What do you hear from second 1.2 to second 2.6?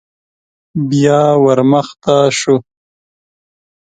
ور مخته شو.